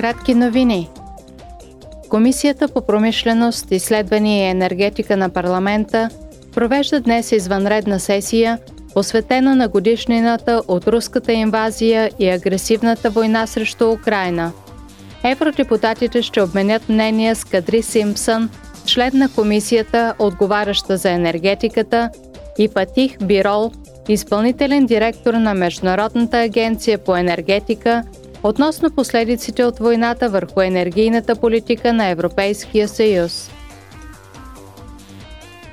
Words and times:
Кратки 0.00 0.34
новини. 0.34 0.88
Комисията 2.08 2.68
по 2.68 2.80
промишленост, 2.80 3.66
изследвания 3.70 4.46
и 4.46 4.50
енергетика 4.50 5.16
на 5.16 5.28
парламента 5.28 6.08
провежда 6.54 7.00
днес 7.00 7.32
извънредна 7.32 7.98
сесия, 7.98 8.58
посветена 8.94 9.56
на 9.56 9.68
годишнината 9.68 10.62
от 10.68 10.88
руската 10.88 11.32
инвазия 11.32 12.10
и 12.18 12.28
агресивната 12.28 13.10
война 13.10 13.46
срещу 13.46 13.90
Украина. 13.92 14.52
Евродепутатите 15.24 16.22
ще 16.22 16.42
обменят 16.42 16.88
мнения 16.88 17.36
с 17.36 17.44
Кадри 17.44 17.82
Симпсън, 17.82 18.50
член 18.84 19.10
на 19.14 19.28
комисията, 19.28 20.14
отговаряща 20.18 20.96
за 20.96 21.10
енергетиката, 21.10 22.10
и 22.58 22.68
Патих 22.68 23.18
Бирол, 23.18 23.72
изпълнителен 24.08 24.86
директор 24.86 25.34
на 25.34 25.54
Международната 25.54 26.38
агенция 26.38 26.98
по 26.98 27.16
енергетика– 27.16 28.02
относно 28.42 28.90
последиците 28.90 29.64
от 29.64 29.78
войната 29.78 30.28
върху 30.28 30.60
енергийната 30.60 31.36
политика 31.36 31.92
на 31.92 32.06
Европейския 32.06 32.88
съюз. 32.88 33.50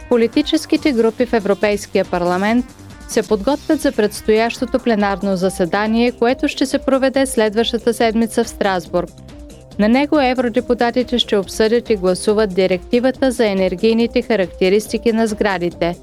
Политическите 0.10 0.92
групи 0.92 1.26
в 1.26 1.34
Европейския 1.34 2.06
парламент 2.06 2.66
се 3.08 3.24
подготвят 3.24 3.82
за 3.82 3.92
предстоящото 3.92 4.80
пленарно 4.80 5.38
заседание, 5.38 6.12
което 6.12 6.48
ще 6.48 6.66
се 6.66 6.80
проведе 6.80 7.26
следващата 7.26 7.94
седмица 7.94 8.44
в 8.44 8.50
Страсбург. 8.50 9.10
На 9.80 9.90
него 9.90 10.20
евродепутатите 10.22 11.20
ще 11.20 11.38
обсъдят 11.38 11.90
и 11.90 11.96
гласуват 11.96 12.54
директивата 12.54 13.32
за 13.32 13.46
енергийните 13.48 14.22
характеристики 14.22 15.12
на 15.14 15.28
сградите. 15.28 15.96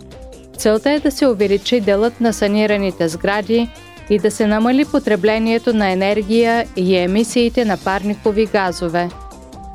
Целта 0.57 0.91
е 0.91 1.01
да 1.01 1.11
се 1.11 1.27
увеличи 1.27 1.81
делът 1.81 2.21
на 2.21 2.33
санираните 2.33 3.09
сгради, 3.09 3.69
и 4.11 4.19
да 4.19 4.31
се 4.31 4.47
намали 4.47 4.85
потреблението 4.85 5.73
на 5.73 5.91
енергия 5.91 6.67
и 6.77 6.97
емисиите 6.97 7.65
на 7.65 7.77
парникови 7.77 8.47
газове. 8.47 9.09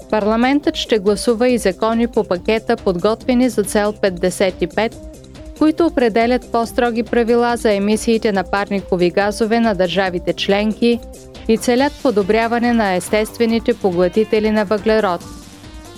Парламентът 0.10 0.76
ще 0.76 1.00
гласува 1.00 1.50
и 1.50 1.58
закони 1.58 2.08
по 2.08 2.24
пакета, 2.24 2.76
подготвени 2.76 3.50
за 3.50 3.64
цел 3.64 3.94
55, 3.94 4.96
които 5.58 5.86
определят 5.86 6.52
по-строги 6.52 7.04
правила 7.04 7.58
за 7.58 7.74
емисиите 7.74 8.32
на 8.32 8.44
парникови 8.44 9.10
газове 9.10 9.60
на 9.60 9.76
държавите 9.76 10.34
членки 10.34 11.00
и 11.48 11.58
целят 11.58 11.94
подобряване 12.04 12.74
на 12.74 12.94
естествените 12.94 13.74
поглътители 13.74 14.52
на 14.52 14.66
въглерод. 14.66 15.22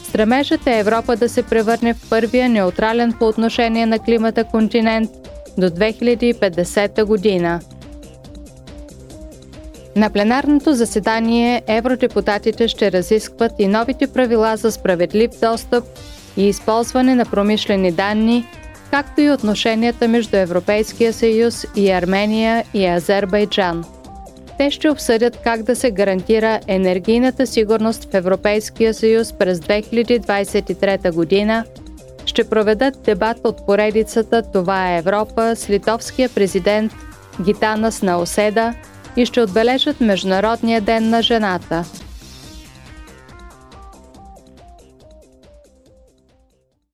Стремежът 0.04 0.68
е 0.68 0.80
Европа 0.80 1.16
да 1.16 1.30
се 1.30 1.44
превърне 1.44 1.94
в 1.94 2.09
първия 2.09 2.50
неутрален 2.50 3.14
по 3.20 3.28
отношение 3.28 3.86
на 3.86 4.00
климата 4.00 4.44
континент 4.44 5.09
до 5.58 5.70
2050 5.70 7.04
година– 7.04 7.59
на 9.95 10.09
пленарното 10.09 10.73
заседание 10.73 11.61
евродепутатите 11.67 12.67
ще 12.67 12.92
разискват 12.92 13.52
и 13.59 13.67
новите 13.67 14.08
правила 14.08 14.58
за 14.58 14.72
справедлив 14.72 15.31
достъп 15.42 15.84
и 16.38 16.47
използване 16.47 17.16
на 17.16 17.25
промишлени 17.25 17.92
данни, 17.92 18.45
както 18.92 19.22
и 19.22 19.31
отношенията 19.31 20.08
между 20.08 20.38
Европейския 20.38 21.14
съюз 21.14 21.66
и 21.75 21.92
Армения 21.92 22.64
и 22.73 22.86
Азербайджан. 22.86 23.86
Те 24.58 24.72
ще 24.72 24.89
обсъдят 24.89 25.38
как 25.44 25.64
да 25.64 25.75
се 25.75 25.92
гарантира 25.92 26.59
енергийната 26.67 27.47
сигурност 27.47 28.12
в 28.12 28.14
Европейския 28.14 28.94
съюз 28.94 29.34
през 29.34 29.59
2023 29.59 31.14
година, 31.14 31.66
ще 32.25 32.44
проведат 32.44 33.02
дебат 33.02 33.38
от 33.44 33.66
поредицата 33.66 34.42
Това 34.53 34.92
е 34.92 34.97
Европа 34.97 35.56
с 35.56 35.69
литовския 35.69 36.30
президент 36.30 36.92
Гитанас 37.42 38.02
Науседа– 38.02 38.73
и 39.17 39.26
ще 39.26 39.42
отбележат 39.42 40.02
Международния 40.02 40.81
ден 40.81 41.09
на 41.09 41.22
жената– 41.22 41.86